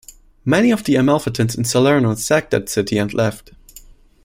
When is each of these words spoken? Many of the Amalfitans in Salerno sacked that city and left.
Many 0.45 0.71
of 0.71 0.83
the 0.85 0.95
Amalfitans 0.95 1.55
in 1.55 1.63
Salerno 1.63 2.15
sacked 2.15 2.49
that 2.49 2.69
city 2.69 2.97
and 2.97 3.13
left. 3.13 3.51